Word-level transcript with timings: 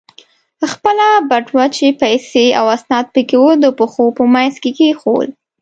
خپله 0.71 1.07
بټوه 1.29 1.65
چې 1.77 1.85
پیسې 2.01 2.45
او 2.59 2.65
اسناد 2.75 3.05
پکې 3.13 3.37
و، 3.41 3.45
د 3.63 3.65
پښو 3.77 4.05
په 4.17 4.23
منځ 4.33 4.53
کې 4.61 4.71
کېښوول. 4.77 5.29